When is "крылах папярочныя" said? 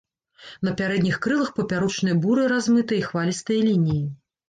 1.27-2.19